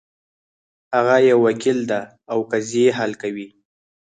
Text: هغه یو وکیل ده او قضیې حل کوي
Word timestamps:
هغه 0.95 1.15
یو 1.29 1.39
وکیل 1.47 1.79
ده 1.91 1.99
او 2.31 2.39
قضیې 2.51 2.87
حل 2.97 3.11
کوي 3.21 3.47